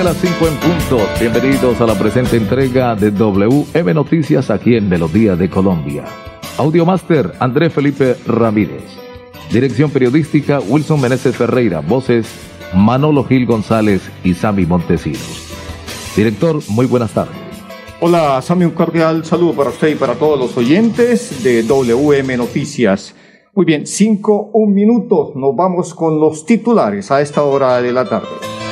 [0.00, 0.98] a las 5 en punto.
[1.18, 6.04] Bienvenidos a la presente entrega de WM Noticias aquí en Melodía de Colombia.
[6.58, 8.84] Audiomaster Andrés Felipe Ramírez.
[9.50, 11.80] Dirección periodística Wilson Meneses Ferreira.
[11.80, 12.26] Voces
[12.74, 15.48] Manolo Gil González y Sami Montesinos.
[16.14, 17.36] Director, muy buenas tardes.
[18.00, 23.14] Hola Sami, un cordial saludo para usted y para todos los oyentes de WM Noticias.
[23.54, 25.32] Muy bien, 5, un minuto.
[25.36, 28.65] Nos vamos con los titulares a esta hora de la tarde.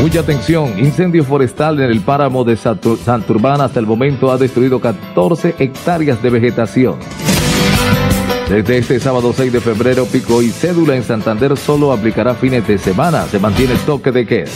[0.00, 5.54] Mucha atención, incendio forestal en el páramo de Santurbán hasta el momento ha destruido 14
[5.58, 6.96] hectáreas de vegetación.
[8.48, 12.78] Desde este sábado 6 de febrero, pico y cédula en Santander solo aplicará fines de
[12.78, 13.24] semana.
[13.24, 14.50] Se mantiene el toque de queda.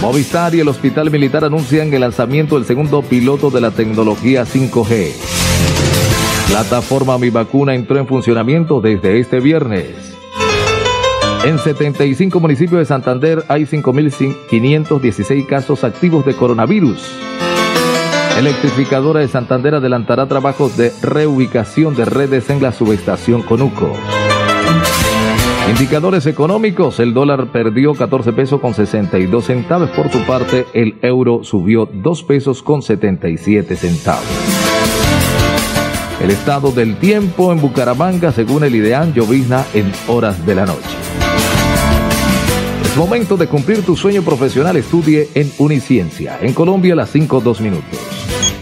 [0.00, 5.12] Movistar y el Hospital Militar anuncian el lanzamiento del segundo piloto de la tecnología 5G.
[6.48, 10.15] Plataforma Mi Vacuna entró en funcionamiento desde este viernes.
[11.44, 17.18] En 75 municipios de Santander hay 5.516 casos activos de coronavirus.
[18.38, 23.92] Electrificadora de Santander adelantará trabajos de reubicación de redes en la subestación Conuco.
[25.70, 29.90] Indicadores económicos, el dólar perdió 14 pesos con 62 centavos.
[29.90, 34.65] Por su parte, el euro subió 2 pesos con 77 centavos.
[36.20, 40.96] El estado del tiempo en Bucaramanga, según el IDEAN, llovizna en horas de la noche.
[42.96, 44.76] Momento de cumplir tu sueño profesional.
[44.76, 46.38] Estudie en Uniciencia.
[46.40, 47.98] En Colombia, a las 5, 2 minutos.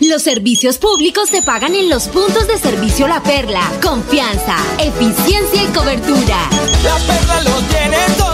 [0.01, 3.62] Los servicios públicos se pagan en los puntos de servicio La Perla.
[3.81, 6.50] Confianza, eficiencia y cobertura.
[6.83, 8.34] La Perla lo tiene todo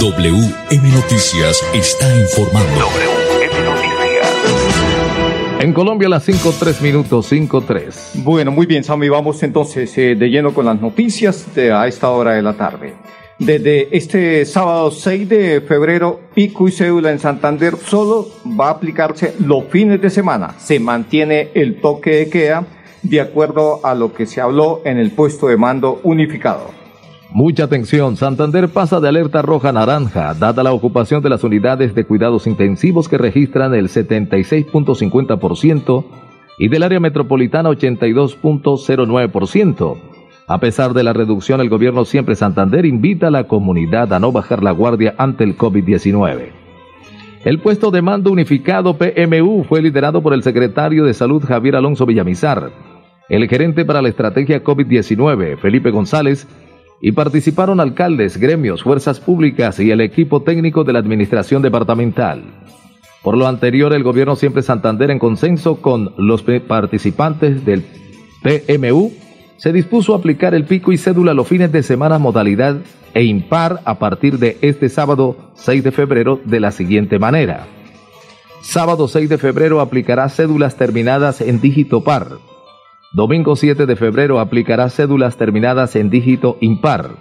[0.00, 2.70] WM Noticias está informando.
[2.70, 4.32] WM Noticias.
[5.58, 8.22] En Colombia a las 5.3 minutos, 5.3.
[8.22, 12.10] Bueno, muy bien, Sammy, vamos entonces eh, de lleno con las noticias de a esta
[12.10, 12.94] hora de la tarde.
[13.40, 18.28] Desde este sábado 6 de febrero, pico y cédula en Santander solo
[18.58, 20.54] va a aplicarse los fines de semana.
[20.58, 22.66] Se mantiene el toque de queda
[23.02, 26.77] de acuerdo a lo que se habló en el puesto de mando unificado.
[27.30, 31.94] Mucha atención, Santander pasa de alerta roja a naranja, dada la ocupación de las unidades
[31.94, 36.06] de cuidados intensivos que registran el 76.50%
[36.58, 39.96] y del área metropolitana 82.09%.
[40.46, 44.32] A pesar de la reducción, el gobierno siempre Santander invita a la comunidad a no
[44.32, 46.46] bajar la guardia ante el COVID-19.
[47.44, 52.06] El puesto de mando unificado PMU fue liderado por el secretario de Salud Javier Alonso
[52.06, 52.70] Villamizar,
[53.28, 56.48] el gerente para la estrategia COVID-19 Felipe González
[57.00, 62.42] y participaron alcaldes, gremios, fuerzas públicas y el equipo técnico de la administración departamental.
[63.22, 67.84] Por lo anterior, el gobierno siempre Santander, en consenso con los participantes del
[68.42, 69.12] PMU,
[69.56, 72.76] se dispuso a aplicar el pico y cédula los fines de semana modalidad
[73.14, 77.66] e impar a partir de este sábado 6 de febrero de la siguiente manera.
[78.62, 82.38] Sábado 6 de febrero aplicará cédulas terminadas en dígito par
[83.12, 87.12] Domingo 7 de febrero aplicará cédulas terminadas en dígito impar.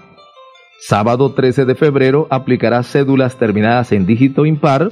[0.82, 4.92] Sábado 13 de febrero aplicará cédulas terminadas en dígito impar.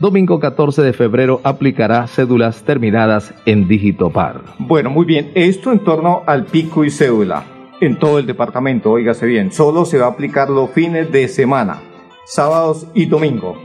[0.00, 4.40] Domingo 14 de febrero aplicará cédulas terminadas en dígito par.
[4.58, 5.30] Bueno, muy bien.
[5.36, 7.44] Esto en torno al pico y cédula.
[7.80, 9.52] En todo el departamento, óigase bien.
[9.52, 11.80] Solo se va a aplicar los fines de semana,
[12.26, 13.56] sábados y domingo.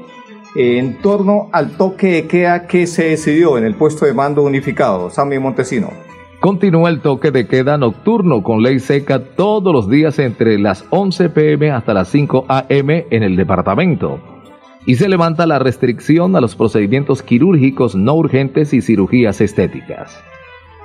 [0.56, 5.10] En torno al toque de queda que se decidió en el puesto de mando unificado,
[5.10, 6.09] Sammy Montesino.
[6.40, 11.32] Continúa el toque de queda nocturno con ley seca todos los días entre las 11
[11.32, 14.22] pm hasta las 5 am en el departamento.
[14.86, 20.18] Y se levanta la restricción a los procedimientos quirúrgicos no urgentes y cirugías estéticas.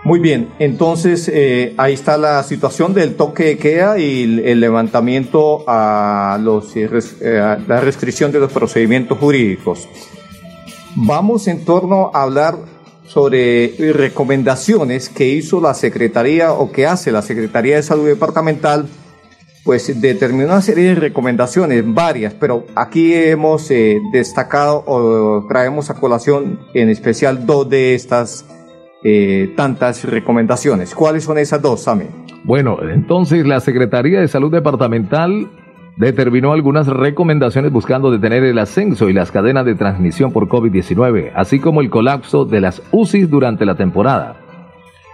[0.02, 5.62] Muy bien, entonces eh, ahí está la situación del toque de queda y el, levantamiento
[5.68, 6.90] a, los, eh,
[7.20, 9.88] eh, a la restricción de los procedimientos jurídicos.
[10.96, 12.73] Vamos en torno a hablar
[13.06, 18.86] sobre recomendaciones que hizo la Secretaría o que hace la Secretaría de Salud Departamental,
[19.64, 25.94] pues determinó una serie de recomendaciones, varias, pero aquí hemos eh, destacado o traemos a
[25.94, 28.44] colación en especial dos de estas
[29.02, 30.94] eh, tantas recomendaciones.
[30.94, 32.06] ¿Cuáles son esas dos, Sami?
[32.44, 35.50] Bueno, entonces la Secretaría de Salud Departamental
[35.96, 41.60] determinó algunas recomendaciones buscando detener el ascenso y las cadenas de transmisión por COVID-19, así
[41.60, 44.36] como el colapso de las UCIs durante la temporada.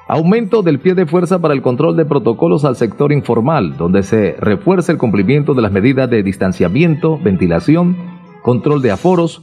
[0.08, 4.34] Aumento del pie de fuerza para el control de protocolos al sector informal, donde se
[4.40, 7.96] refuerza el cumplimiento de las medidas de distanciamiento, ventilación,
[8.42, 9.42] control de aforos,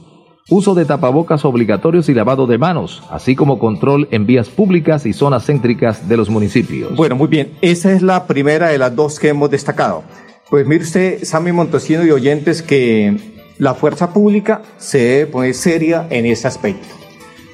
[0.50, 5.14] uso de tapabocas obligatorios y lavado de manos, así como control en vías públicas y
[5.14, 6.94] zonas céntricas de los municipios.
[6.96, 7.52] Bueno, muy bien.
[7.62, 10.02] Esa es la primera de las dos que hemos destacado.
[10.50, 13.16] Pues mire usted, Sammy Montesino y oyentes, que
[13.58, 16.86] la fuerza pública se debe poner seria en ese aspecto.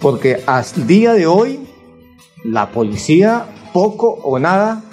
[0.00, 0.41] Porque
[0.76, 1.61] el día de hoy,
[2.44, 4.85] la policía, poco o nada,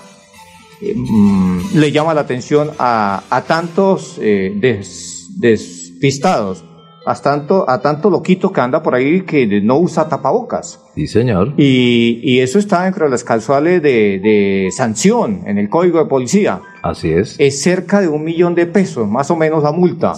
[0.81, 6.63] eh, mm, le llama la atención a, a tantos eh, des- despistados,
[7.05, 10.79] a tanto, a tanto loquito que anda por ahí que no usa tapabocas.
[10.95, 11.53] Sí, señor.
[11.57, 16.05] Y, y eso está dentro de las causales de, de sanción en el Código de
[16.05, 16.61] Policía.
[16.83, 17.35] Así es.
[17.39, 20.13] Es cerca de un millón de pesos, más o menos la multa.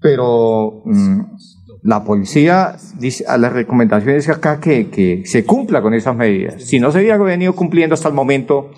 [0.00, 1.20] Pero mm,
[1.82, 6.62] la policía dice a las recomendaciones acá que, que se cumpla con esas medidas.
[6.62, 8.70] Si no se había venido cumpliendo hasta el momento,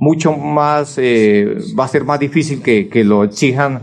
[0.00, 3.82] mucho más eh, va a ser más difícil que, que lo exijan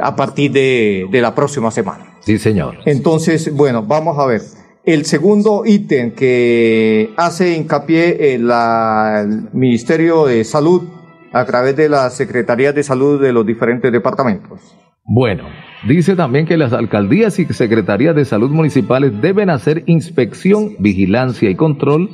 [0.00, 2.04] a partir de, de la próxima semana.
[2.20, 2.76] Sí, señor.
[2.86, 4.42] Entonces, bueno, vamos a ver.
[4.84, 10.82] El segundo ítem que hace hincapié la- el Ministerio de Salud
[11.32, 14.60] a través de las Secretarías de Salud de los diferentes departamentos.
[15.04, 15.44] Bueno,
[15.88, 21.54] dice también que las alcaldías y secretarías de salud municipales deben hacer inspección, vigilancia y
[21.56, 22.08] control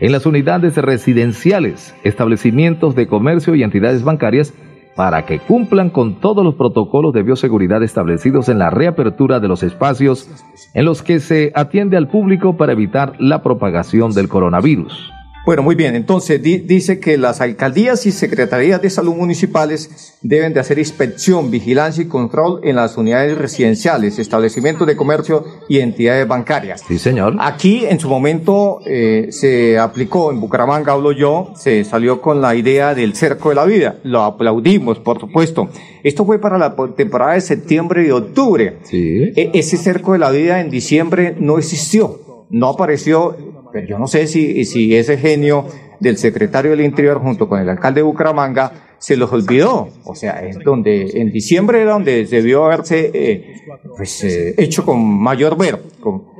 [0.00, 4.52] en las unidades residenciales, establecimientos de comercio y entidades bancarias
[4.96, 9.62] para que cumplan con todos los protocolos de bioseguridad establecidos en la reapertura de los
[9.62, 10.28] espacios
[10.74, 15.13] en los que se atiende al público para evitar la propagación del coronavirus.
[15.46, 15.94] Bueno, muy bien.
[15.94, 21.50] Entonces di- dice que las alcaldías y secretarías de salud municipales deben de hacer inspección,
[21.50, 26.82] vigilancia y control en las unidades residenciales, establecimientos de comercio y entidades bancarias.
[26.88, 27.36] Sí, señor.
[27.40, 32.54] Aquí en su momento eh, se aplicó, en Bucaramanga hablo yo, se salió con la
[32.54, 33.96] idea del cerco de la vida.
[34.02, 35.68] Lo aplaudimos, por supuesto.
[36.02, 38.78] Esto fue para la po- temporada de septiembre y octubre.
[38.84, 39.24] Sí.
[39.36, 43.36] E- ese cerco de la vida en diciembre no existió, no apareció,
[43.74, 45.66] pero yo no sé si, si ese genio
[46.00, 49.88] del secretario del Interior junto con el alcalde de Bucaramanga se los olvidó.
[50.04, 53.54] O sea, es donde en diciembre era donde debió haberse eh,
[53.96, 56.32] pues, eh, hecho con mayor ver, con-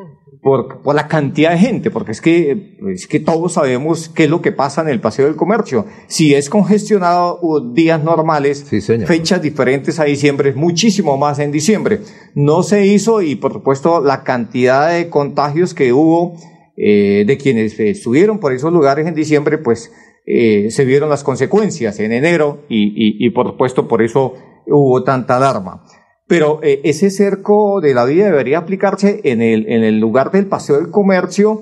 [0.43, 4.31] por, por la cantidad de gente, porque es que, es que todos sabemos qué es
[4.31, 5.87] lo que pasa en el paseo del comercio.
[6.07, 7.41] Si es congestionado
[7.73, 12.01] días normales, Sí, fechas diferentes a diciembre, es muchísimo más en diciembre.
[12.35, 16.37] No se hizo y por supuesto la cantidad de contagios que hubo
[16.77, 19.93] eh, de quienes estuvieron por esos lugares en diciembre, pues
[20.27, 24.35] eh, se vieron las consecuencias en enero y, y, y por supuesto por eso
[24.67, 25.85] hubo tanta alarma.
[26.27, 30.47] Pero eh, ese cerco de la vida debería aplicarse en el, en el lugar del
[30.47, 31.61] paseo del comercio,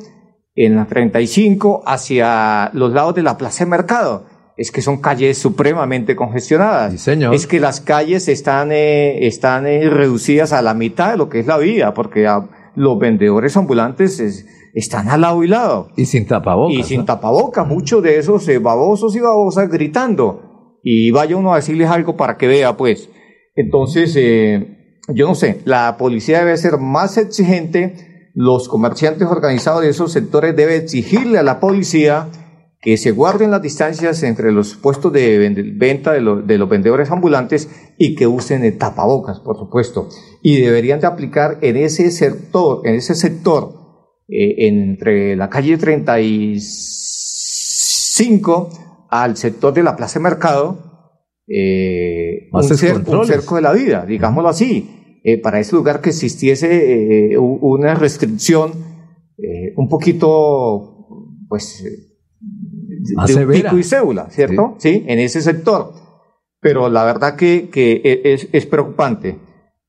[0.54, 4.26] en la 35, hacia los lados de la plaza de mercado.
[4.56, 6.92] Es que son calles supremamente congestionadas.
[6.92, 7.34] Sí, señor.
[7.34, 11.40] Es que las calles están, eh, están eh, reducidas a la mitad de lo que
[11.40, 12.28] es la vida, porque
[12.76, 15.88] los vendedores ambulantes es- están al lado y lado.
[15.96, 16.76] Y sin tapabocas.
[16.78, 17.04] Y sin ¿no?
[17.06, 20.78] tapabocas, muchos de esos eh, babosos y babosas gritando.
[20.82, 23.08] Y vaya uno a decirles algo para que vea, pues.
[23.54, 29.90] Entonces, eh, yo no sé, la policía debe ser más exigente, los comerciantes organizados de
[29.90, 32.28] esos sectores deben exigirle a la policía
[32.80, 35.38] que se guarden las distancias entre los puestos de
[35.76, 40.08] venta de, lo- de los vendedores ambulantes y que usen el tapabocas, por supuesto.
[40.42, 43.81] Y deberían de aplicar en ese sector, en ese sector,
[44.32, 48.70] eh, entre la calle 35
[49.10, 50.78] al sector de la Plaza de Mercado,
[51.46, 55.20] eh, un, cer- un cerco de la vida, digámoslo así.
[55.24, 58.72] Eh, para ese lugar que existiese eh, una restricción
[59.38, 61.06] eh, un poquito,
[61.48, 62.12] pues, de-
[63.42, 64.74] un pico y cédula, ¿cierto?
[64.78, 65.04] Sí.
[65.06, 65.92] en ese sector.
[66.60, 69.38] Pero la verdad que, que e- es, es preocupante.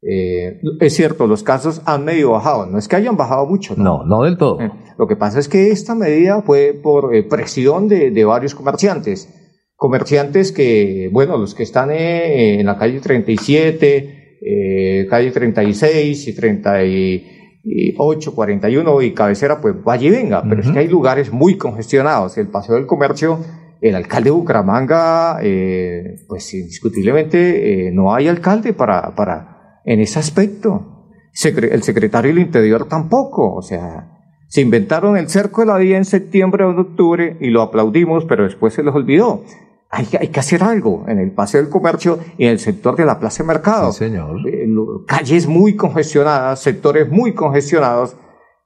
[0.06, 2.66] Eh, es cierto, los casos han medio bajado.
[2.66, 3.76] No es que hayan bajado mucho.
[3.78, 4.60] No, no del todo.
[4.60, 8.56] Eh, Lo que pasa es que esta medida fue por eh, presión de, de, varios
[8.56, 9.30] comerciantes.
[9.76, 16.36] Comerciantes que, bueno, los que están eh, en la calle 37, eh, calle 36 y
[16.36, 20.44] 38, 41 y cabecera, pues vaya y venga.
[20.44, 20.68] Pero uh -huh.
[20.68, 22.38] es que hay lugares muy congestionados.
[22.38, 23.40] El Paseo del Comercio
[23.84, 29.53] el alcalde de Bucaramanga, eh, pues indiscutiblemente eh, no hay alcalde para, para,
[29.86, 31.10] en ese aspecto.
[31.44, 34.14] El secretario del Interior tampoco, o sea,
[34.48, 38.26] se inventaron el cerco de la vía en septiembre o en octubre y lo aplaudimos,
[38.26, 39.44] pero después se les olvidó.
[39.90, 43.06] Hay, hay, que hacer algo en el paseo del comercio y en el sector de
[43.06, 43.92] la plaza de mercado.
[43.92, 44.38] Sí, señor.
[44.48, 44.68] Eh,
[45.08, 48.16] calles muy congestionadas, sectores muy congestionados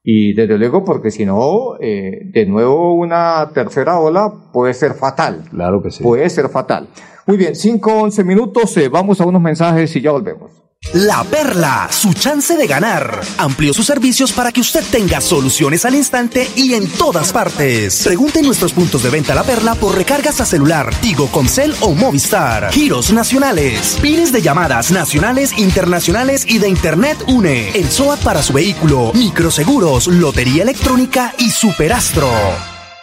[0.09, 5.43] y desde luego, porque si no, eh, de nuevo una tercera ola puede ser fatal.
[5.49, 6.01] Claro que sí.
[6.01, 6.87] Puede ser fatal.
[7.25, 10.66] Muy bien, 5, 11 minutos, eh, vamos a unos mensajes y ya volvemos.
[10.93, 13.21] La Perla, su chance de ganar.
[13.37, 18.03] Amplió sus servicios para que usted tenga soluciones al instante y en todas partes.
[18.03, 22.71] Pregunte nuestros puntos de venta La Perla por recargas a celular, Tigo, Concel o Movistar.
[22.71, 27.71] Giros nacionales, pines de llamadas nacionales, internacionales y de Internet UNE.
[27.71, 32.31] El SOAT para su vehículo, microseguros, lotería electrónica y superastro.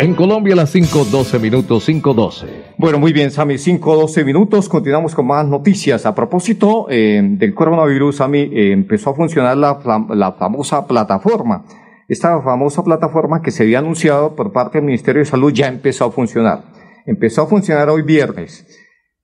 [0.00, 2.74] En Colombia las 5.12 minutos, 5.12.
[2.78, 4.68] Bueno, muy bien, Sami, 5.12 minutos.
[4.68, 6.06] Continuamos con más noticias.
[6.06, 11.64] A propósito eh, del coronavirus, Sami, eh, empezó a funcionar la, la famosa plataforma.
[12.06, 16.04] Esta famosa plataforma que se había anunciado por parte del Ministerio de Salud ya empezó
[16.04, 16.62] a funcionar.
[17.04, 18.66] Empezó a funcionar hoy viernes.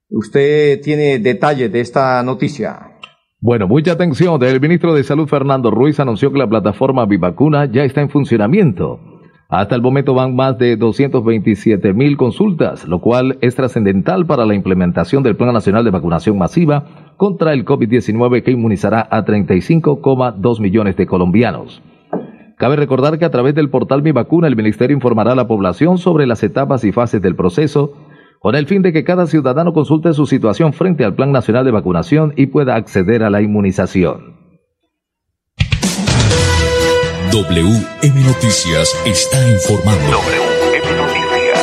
[0.09, 2.97] ¿Usted tiene detalles de esta noticia?
[3.39, 4.43] Bueno, mucha atención.
[4.43, 9.14] El ministro de Salud, Fernando Ruiz, anunció que la plataforma Vivacuna ya está en funcionamiento.
[9.47, 14.55] Hasta el momento van más de 227 mil consultas, lo cual es trascendental para la
[14.55, 20.97] implementación del Plan Nacional de Vacunación Masiva contra el COVID-19 que inmunizará a 35,2 millones
[20.97, 21.83] de colombianos.
[22.57, 25.99] Cabe recordar que a través del portal Mi Vacuna el Ministerio informará a la población
[25.99, 27.93] sobre las etapas y fases del proceso
[28.39, 31.71] con el fin de que cada ciudadano consulte su situación frente al Plan Nacional de
[31.71, 34.34] Vacunación y pueda acceder a la inmunización.
[37.35, 40.09] WM Noticias está informando.
[40.09, 41.59] WM Noticias.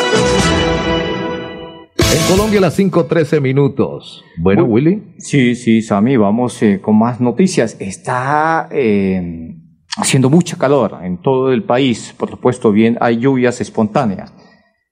[2.14, 4.22] En Colombia las 5.13 minutos.
[4.36, 5.14] Bueno, Willy.
[5.16, 7.78] Sí, sí, Sammy, vamos eh, con más noticias.
[7.80, 9.56] Está eh,
[9.96, 12.14] haciendo mucha calor en todo el país.
[12.18, 14.30] Por supuesto, bien, hay lluvias espontáneas.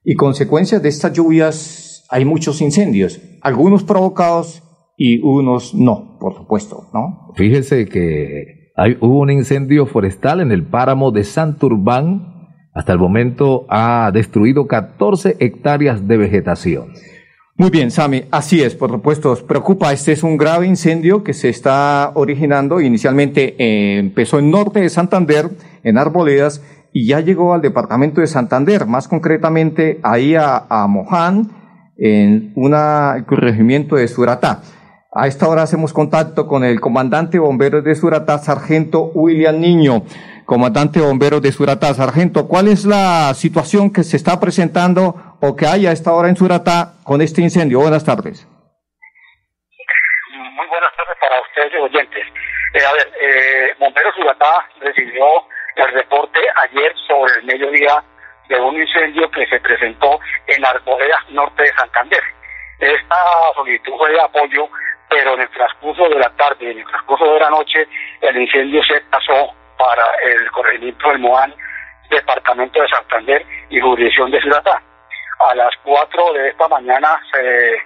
[0.03, 4.63] Y consecuencias de estas lluvias hay muchos incendios, algunos provocados
[4.97, 7.33] y unos no, por supuesto, ¿no?
[7.35, 12.49] Fíjese que hay, hubo un incendio forestal en el páramo de Santurbán.
[12.73, 16.93] Hasta el momento ha destruido 14 hectáreas de vegetación.
[17.57, 19.93] Muy bien, Sami, así es, por supuesto, os preocupa.
[19.93, 22.81] Este es un grave incendio que se está originando.
[22.81, 25.51] Inicialmente eh, empezó en norte de Santander,
[25.83, 31.51] en Arboledas, y ya llegó al departamento de Santander, más concretamente ahí a, a Moján,
[31.97, 32.73] en un
[33.27, 34.63] corregimiento de Suratá.
[35.13, 40.03] A esta hora hacemos contacto con el comandante bomberos de Suratá, sargento William Niño.
[40.45, 45.67] Comandante bomberos de Suratá, sargento, ¿cuál es la situación que se está presentando o que
[45.67, 47.81] hay a esta hora en Suratá con este incendio?
[47.81, 48.47] Buenas tardes.
[50.31, 52.23] Muy buenas tardes para ustedes oyentes.
[52.73, 55.25] Eh, a ver, eh, Bomberos Suratá recibió
[55.75, 56.39] el reporte
[56.69, 58.01] ayer sobre el mediodía
[58.47, 62.23] de un incendio que se presentó en Arboledas Norte de Santander.
[62.81, 63.15] Esta
[63.53, 64.67] solicitud fue de apoyo,
[65.11, 67.85] pero en el transcurso de la tarde en el transcurso de la noche,
[68.21, 71.53] el incendio se pasó para el corregimiento del Moán,
[72.09, 74.81] departamento de Santander y jurisdicción de Ciudadá.
[75.49, 77.41] A las 4 de esta mañana se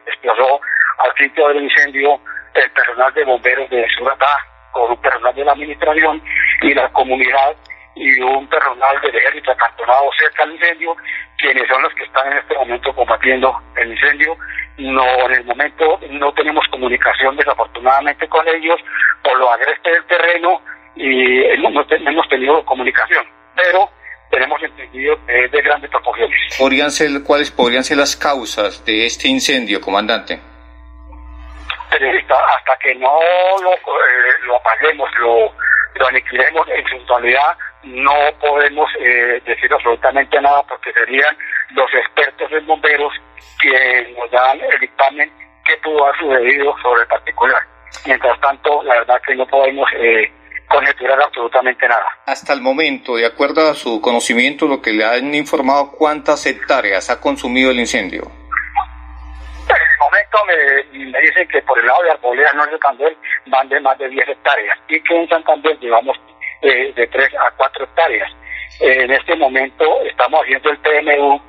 [0.05, 0.61] desplazó
[1.03, 2.19] al sitio del incendio
[2.53, 4.27] el personal de bomberos de Ciudadá,
[4.71, 6.21] con un personal de la administración
[6.61, 7.55] y la comunidad
[7.95, 10.95] y un personal del ejército acantonado cerca del incendio,
[11.37, 14.37] quienes son los que están en este momento combatiendo el incendio.
[14.77, 18.79] No, en el momento no tenemos comunicación desafortunadamente con ellos
[19.23, 20.61] por lo agreste del terreno
[20.95, 23.25] y no, hemos tenido comunicación,
[23.55, 23.89] pero
[24.29, 26.37] tenemos entendido que es de grandes proporciones.
[26.57, 30.39] ¿Podrían ser, ¿Cuáles podrían ser las causas de este incendio, comandante?
[31.95, 33.19] hasta que no
[33.61, 35.53] lo, eh, lo apaguemos, lo,
[35.95, 41.37] lo aniquilemos en su totalidad, no podemos eh, decir absolutamente nada porque serían
[41.71, 43.13] los expertos en bomberos
[43.59, 45.31] quienes nos dan el dictamen
[45.65, 47.61] que pudo haber sucedido sobre el particular.
[48.05, 50.31] Mientras tanto, la verdad que no podemos eh,
[50.67, 52.05] conjeturar absolutamente nada.
[52.25, 57.09] Hasta el momento, de acuerdo a su conocimiento, lo que le han informado, ¿cuántas hectáreas
[57.09, 58.23] ha consumido el incendio?
[59.67, 63.17] En el momento me, me dicen que por el lado de Arboleda, no de Santander,
[63.47, 66.17] van de más de 10 hectáreas y que en Santander llevamos
[66.61, 68.31] eh, de 3 a 4 hectáreas.
[68.79, 71.41] en este momento estamos haciendo el PMU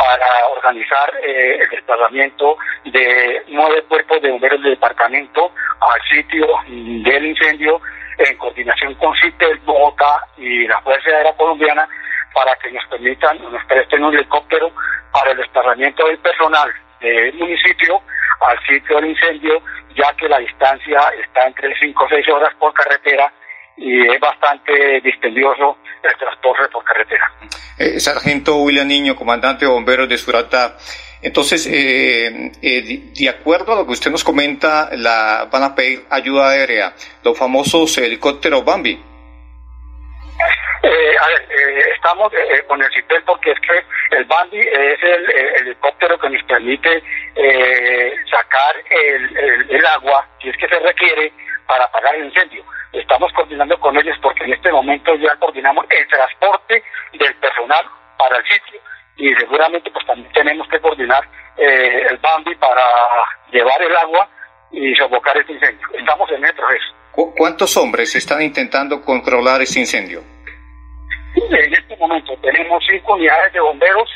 [0.00, 7.26] para organizar eh, el desplazamiento de nueve cuerpos de bomberos del departamento al sitio del
[7.26, 7.80] incendio
[8.16, 11.86] en coordinación con CITEL, Bogotá y la Fuerza Aérea Colombiana
[12.32, 14.72] para que nos permitan, nos presten un helicóptero
[15.12, 18.00] para el desplazamiento del personal del municipio
[18.46, 19.62] al sitio del incendio,
[19.96, 23.30] ya que la distancia está entre 5 o 6 horas por carretera
[23.80, 27.32] y es bastante dispendioso el transporte por carretera.
[27.78, 30.76] Eh, Sargento William Niño, comandante de bomberos de Surata.
[31.22, 36.04] Entonces, eh, eh, de acuerdo a lo que usted nos comenta, la, van a pedir
[36.10, 36.92] ayuda aérea,
[37.24, 39.02] los famosos helicópteros Bambi.
[40.82, 45.02] Eh, a ver, eh, estamos eh, con el CITEL porque es que el Bambi es
[45.02, 47.02] el, helicóptero que nos permite
[48.30, 51.32] sacar el, el, agua, si es que se requiere,
[51.70, 52.64] para apagar el incendio.
[52.92, 57.86] Estamos coordinando con ellos porque en este momento ya coordinamos el transporte del personal
[58.18, 58.80] para el sitio
[59.16, 61.22] y seguramente pues también tenemos que coordinar
[61.56, 62.82] el Bambi para
[63.52, 64.28] llevar el agua
[64.72, 65.86] y sofocar este incendio.
[65.96, 66.94] Estamos en el proceso.
[67.36, 70.22] ¿Cuántos hombres están intentando controlar este incendio?
[71.36, 74.10] En este momento tenemos cinco unidades de bomberos,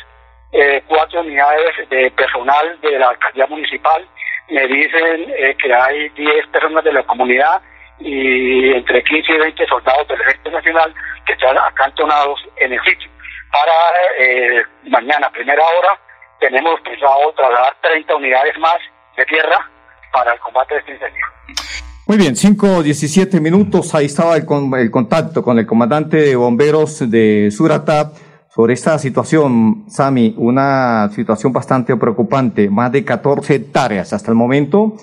[0.51, 4.09] eh, cuatro unidades de personal de la alcaldía municipal.
[4.51, 7.63] Me dicen eh, que hay 10 personas de la comunidad
[7.99, 10.95] y entre 15 y 20 soldados del Ejército Nacional
[11.27, 13.11] que están acantonados en el sitio.
[13.51, 13.73] Para
[14.19, 15.99] eh, mañana, primera hora,
[16.41, 18.77] tenemos pensado trasladar 30 unidades más
[19.17, 19.71] de tierra
[20.13, 21.27] para el combate de este incendio.
[22.07, 23.95] Muy bien, 5 17 minutos.
[23.95, 24.45] Ahí estaba el,
[24.79, 28.11] el, contacto con el comandante de bomberos de Suratá
[28.55, 32.71] sobre esta situación, Sami, una situación bastante preocupante.
[32.71, 34.95] Más de 14 hectáreas hasta el momento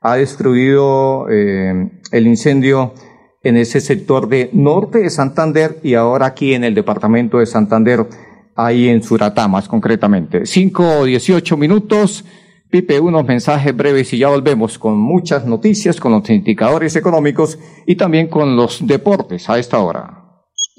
[0.00, 2.94] ha destruido eh, el incendio
[3.42, 8.06] en ese sector de norte de Santander y ahora aquí en el departamento de Santander,
[8.54, 10.46] ahí en Suratá más concretamente.
[10.46, 12.24] 5 18 minutos.
[12.70, 17.96] Pipe, unos mensajes breves y ya volvemos con muchas noticias, con los indicadores económicos y
[17.96, 20.19] también con los deportes a esta hora.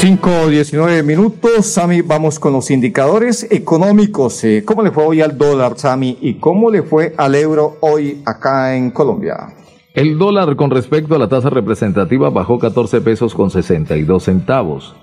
[0.00, 4.42] 5 19 minutos, Sami, vamos con los indicadores económicos.
[4.44, 6.16] Eh, ¿Cómo le fue hoy al dólar, Sami?
[6.22, 9.48] ¿Y cómo le fue al euro hoy acá en Colombia?
[9.92, 14.96] El dólar con respecto a la tasa representativa bajó 14 pesos con 62 centavos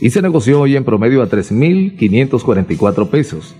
[0.00, 3.54] y se negoció hoy en promedio a 3.544 pesos.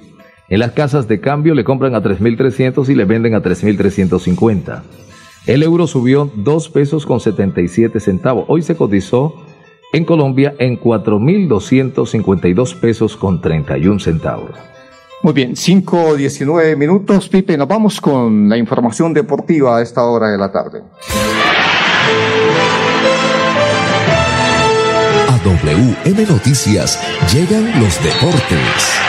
[0.49, 4.85] En las casas de cambio le compran a 3.300 y le venden a 3.350.
[5.45, 8.47] El euro subió 2 pesos con 77 centavos.
[8.49, 9.35] Hoy se cotizó
[9.93, 14.51] en Colombia en 4.252 pesos con 31 centavos.
[15.23, 17.57] Muy bien, 5.19 minutos, Pipe.
[17.57, 20.85] Nos vamos con la información deportiva a esta hora de la tarde.
[25.29, 27.01] A WM Noticias
[27.33, 29.01] llegan los deportes.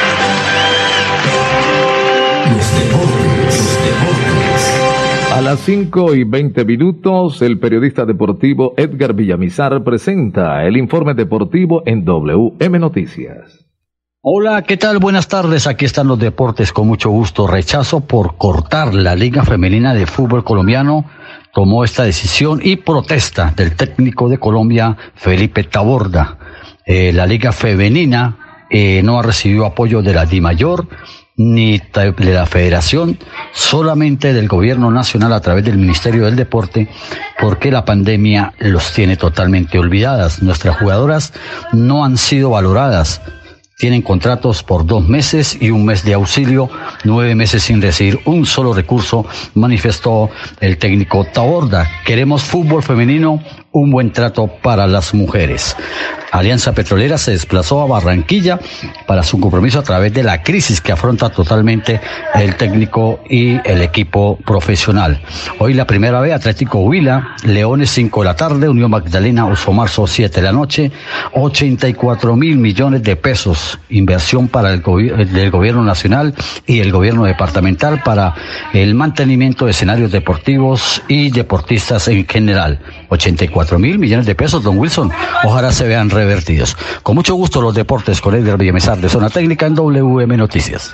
[5.32, 11.84] A las 5 y 20 minutos, el periodista deportivo Edgar Villamizar presenta el informe deportivo
[11.86, 13.65] en WM Noticias.
[14.22, 14.98] Hola, ¿qué tal?
[14.98, 15.68] Buenas tardes.
[15.68, 17.48] Aquí están los deportes con mucho gusto.
[17.48, 21.06] Rechazo por cortar la Liga Femenina de Fútbol Colombiano
[21.54, 26.38] tomó esta decisión y protesta del técnico de Colombia, Felipe Taborda.
[26.86, 30.88] Eh, la Liga Femenina eh, no ha recibido apoyo de la DIMAYOR
[31.39, 33.17] ni de la Federación,
[33.54, 36.89] solamente del Gobierno Nacional a través del Ministerio del Deporte,
[37.39, 40.43] porque la pandemia los tiene totalmente olvidadas.
[40.43, 41.32] Nuestras jugadoras
[41.71, 43.21] no han sido valoradas
[43.80, 46.69] tienen contratos por dos meses y un mes de auxilio,
[47.06, 51.89] nueve meses sin recibir un solo recurso, manifestó el técnico Taborda.
[52.06, 55.78] Queremos fútbol femenino, un buen trato para las mujeres.
[56.32, 58.60] Alianza Petrolera se desplazó a Barranquilla
[59.08, 62.00] para su compromiso a través de la crisis que afronta totalmente
[62.36, 65.22] el técnico y el equipo profesional.
[65.60, 70.06] Hoy la primera vez Atlético Huila, Leones 5 de la tarde, Unión Magdalena, Oso Marzo
[70.06, 70.92] 7 de la noche,
[71.34, 74.82] 84 mil millones de pesos inversión para el
[75.32, 76.34] del gobierno nacional
[76.65, 78.36] y el gobierno departamental para
[78.74, 82.80] el mantenimiento de escenarios deportivos y deportistas en general.
[83.10, 85.12] 84 mil millones de pesos, don Wilson.
[85.44, 86.75] Ojalá se vean revertidos.
[87.01, 90.93] Con mucho gusto los deportes con Edgar Villamizar de Zona Técnica en WM Noticias.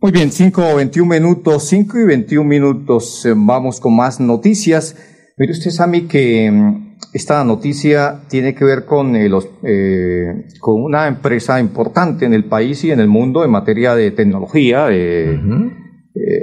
[0.00, 3.26] Muy bien, 5 21 minutos, 5 y 21 minutos.
[3.26, 4.96] Eh, vamos con más noticias.
[5.36, 10.82] Mire usted, Sami, que mm, esta noticia tiene que ver con, eh, los, eh, con
[10.82, 14.88] una empresa importante en el país y en el mundo en materia de tecnología.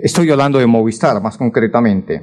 [0.03, 2.21] estoy hablando de Movistar, más concretamente.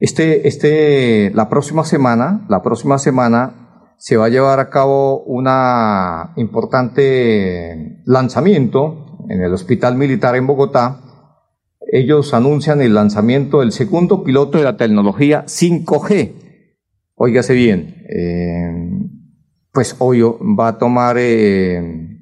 [0.00, 3.63] Este, este, la próxima semana, la próxima semana
[3.98, 11.00] se va a llevar a cabo una importante lanzamiento en el Hospital Militar en Bogotá.
[11.92, 16.32] Ellos anuncian el lanzamiento del segundo piloto de la tecnología 5G.
[17.16, 18.72] Óigase bien, eh,
[19.72, 22.14] pues hoy va a tomar eh,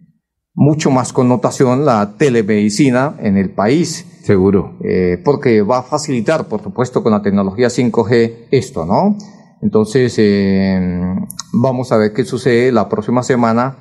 [0.54, 4.06] mucho más connotación la telemedicina en el país.
[4.22, 4.78] Seguro.
[4.84, 9.16] Eh, porque va a facilitar, por supuesto, con la tecnología 5G esto, ¿no?
[9.62, 11.16] Entonces, eh,
[11.52, 13.78] vamos a ver qué sucede la próxima semana,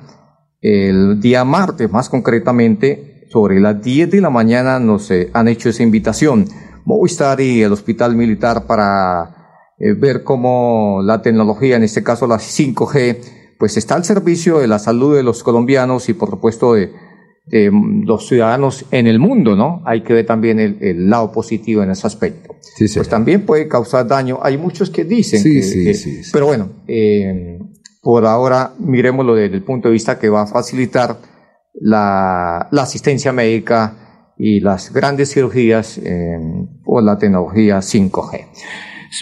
[0.60, 5.68] el día martes más concretamente, sobre las 10 de la mañana nos eh, han hecho
[5.68, 6.46] esa invitación.
[6.84, 12.36] Movistar y el Hospital Militar para eh, ver cómo la tecnología, en este caso la
[12.36, 16.92] 5G, pues está al servicio de la salud de los colombianos y por supuesto de,
[17.46, 17.70] de
[18.04, 19.82] los ciudadanos en el mundo, ¿no?
[19.84, 22.54] Hay que ver también el, lado positivo en ese aspecto.
[22.60, 24.38] Sí, pues también puede causar daño.
[24.42, 27.58] Hay muchos que dicen sí, que, sí, pero bueno, eh,
[28.00, 31.18] por ahora miremoslo desde el punto de vista que va a facilitar
[31.74, 36.38] la, la asistencia médica y las grandes cirugías eh,
[36.84, 38.46] por la tecnología 5G.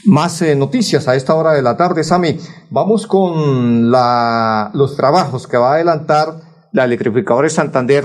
[0.05, 2.39] Más eh, noticias a esta hora de la tarde, Sami.
[2.71, 8.05] Vamos con la, los trabajos que va a adelantar la electrificadora de Santander,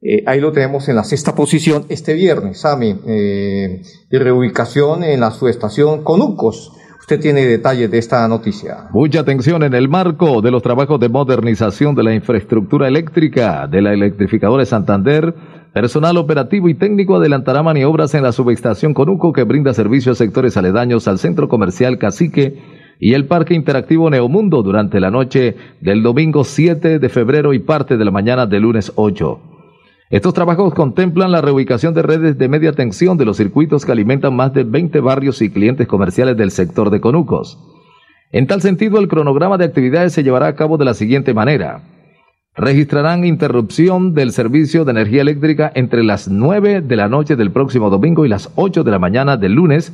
[0.00, 5.30] eh, ahí lo tenemos en la sexta posición este viernes, Sami, eh, reubicación en la
[5.30, 6.72] subestación Conucos.
[6.98, 8.88] Usted tiene detalles de esta noticia.
[8.92, 13.82] Mucha atención en el marco de los trabajos de modernización de la infraestructura eléctrica de
[13.82, 15.34] la electrificadora de Santander.
[15.72, 20.56] Personal operativo y técnico adelantará maniobras en la subestación Conuco que brinda servicios a sectores
[20.56, 26.44] aledaños al centro comercial Cacique y el Parque Interactivo Neomundo durante la noche del domingo
[26.44, 29.40] 7 de febrero y parte de la mañana del lunes 8.
[30.08, 34.36] Estos trabajos contemplan la reubicación de redes de media tensión de los circuitos que alimentan
[34.36, 37.58] más de 20 barrios y clientes comerciales del sector de Conucos.
[38.30, 41.82] En tal sentido, el cronograma de actividades se llevará a cabo de la siguiente manera.
[42.54, 47.90] Registrarán interrupción del servicio de energía eléctrica entre las 9 de la noche del próximo
[47.90, 49.92] domingo y las 8 de la mañana del lunes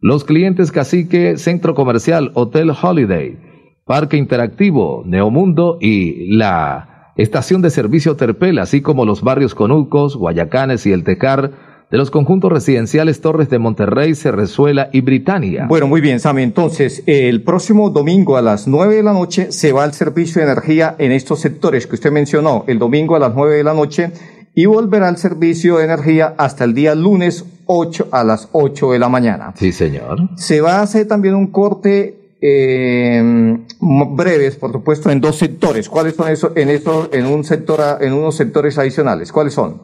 [0.00, 3.36] los clientes Cacique, Centro Comercial, Hotel Holiday,
[3.84, 10.86] Parque Interactivo, Neomundo y la Estación de Servicio Terpel, así como los barrios Conucos, Guayacanes
[10.86, 11.50] y El Tecar,
[11.90, 15.66] de los conjuntos residenciales Torres de Monterrey, Cerrezuela y Britania.
[15.68, 16.42] Bueno, muy bien, Sammy.
[16.42, 20.52] Entonces, el próximo domingo a las nueve de la noche se va el servicio de
[20.52, 22.64] energía en estos sectores que usted mencionó.
[22.68, 24.12] El domingo a las nueve de la noche
[24.54, 28.98] y volverá al servicio de energía hasta el día lunes 8 a las 8 de
[28.98, 29.52] la mañana.
[29.54, 30.18] Sí, señor.
[30.36, 35.88] Se va a hacer también un corte eh, breves, por supuesto, en dos sectores.
[35.88, 36.52] ¿Cuáles son esos?
[36.56, 39.30] En esto, en un sector, en unos sectores adicionales.
[39.30, 39.80] ¿Cuáles son?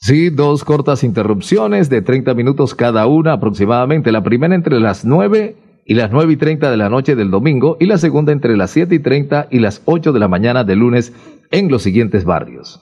[0.00, 4.12] Sí, dos cortas interrupciones de 30 minutos cada una aproximadamente.
[4.12, 7.76] La primera entre las 9 y las 9 y 30 de la noche del domingo
[7.80, 10.80] y la segunda entre las 7 y 30 y las 8 de la mañana del
[10.80, 11.12] lunes
[11.50, 12.80] en los siguientes barrios.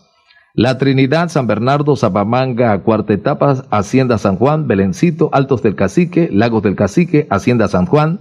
[0.56, 6.62] La Trinidad, San Bernardo, Zapamanga, Cuarta Etapa, Hacienda San Juan, Belencito, Altos del Cacique, Lagos
[6.62, 8.20] del Cacique, Hacienda San Juan,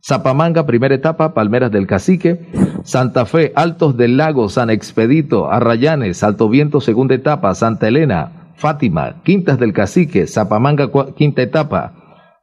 [0.00, 2.46] Zapamanga, primera etapa, Palmeras del Cacique.
[2.84, 9.20] Santa Fe, Altos del Lago, San Expedito, Arrayanes, Alto Viento, segunda etapa, Santa Elena, Fátima,
[9.24, 11.94] Quintas del Cacique, Zapamanga, quinta etapa.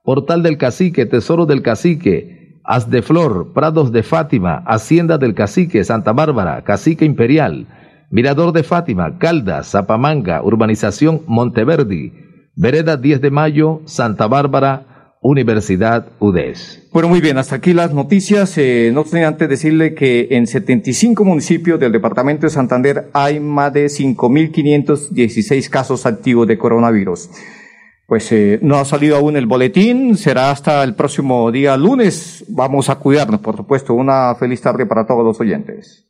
[0.03, 5.85] Portal del Cacique, Tesoro del Cacique, As de Flor, Prados de Fátima, Hacienda del Cacique,
[5.85, 7.67] Santa Bárbara, Cacique Imperial,
[8.11, 12.11] Mirador de Fátima, Caldas, Zapamanga, Urbanización Monteverdi,
[12.55, 16.89] Vereda 10 de Mayo, Santa Bárbara, Universidad UDES.
[16.91, 18.57] Bueno, muy bien, hasta aquí las noticias.
[18.57, 23.73] Eh, no tenía antes decirle que en 75 municipios del departamento de Santander hay más
[23.73, 27.29] de 5.516 casos activos de coronavirus.
[28.07, 32.43] Pues eh, no ha salido aún el boletín, será hasta el próximo día lunes.
[32.49, 33.93] Vamos a cuidarnos, por supuesto.
[33.93, 36.09] Una feliz tarde para todos los oyentes.